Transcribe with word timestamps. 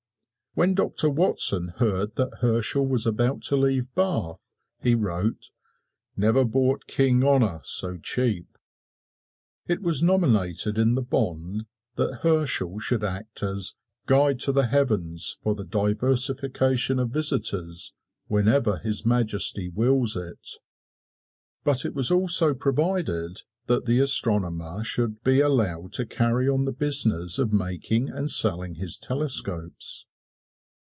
When 0.53 0.73
Doctor 0.73 1.09
Watson 1.09 1.69
heard 1.77 2.17
that 2.17 2.39
Herschel 2.41 2.85
was 2.85 3.05
about 3.07 3.41
to 3.43 3.55
leave 3.55 3.95
Bath 3.95 4.51
he 4.83 4.93
wrote, 4.93 5.49
"Never 6.17 6.43
bought 6.43 6.87
King 6.87 7.23
honor 7.23 7.61
so 7.63 7.95
cheap." 7.97 8.57
It 9.69 9.81
was 9.81 10.03
nominated 10.03 10.77
in 10.77 10.95
the 10.95 11.01
bond 11.01 11.67
that 11.95 12.19
Herschel 12.23 12.79
should 12.79 13.01
act 13.01 13.41
as 13.41 13.75
"Guide 14.07 14.41
to 14.41 14.51
the 14.51 14.65
heavens 14.65 15.37
for 15.41 15.55
the 15.55 15.63
diversification 15.63 16.99
of 16.99 17.11
visitors 17.11 17.93
whenever 18.27 18.79
His 18.79 19.05
Majesty 19.05 19.69
wills 19.69 20.17
it." 20.17 20.49
But 21.63 21.85
it 21.85 21.95
was 21.95 22.11
also 22.11 22.53
provided 22.53 23.43
that 23.67 23.85
the 23.85 23.99
astronomer 23.99 24.83
should 24.83 25.23
be 25.23 25.39
allowed 25.39 25.93
to 25.93 26.05
carry 26.05 26.49
on 26.49 26.65
the 26.65 26.73
business 26.73 27.39
of 27.39 27.53
making 27.53 28.09
and 28.09 28.29
selling 28.29 28.75
his 28.75 28.97
telescopes. 28.97 30.07